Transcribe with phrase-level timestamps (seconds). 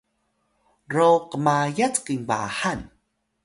[0.93, 2.79] ro qmayat kinbahan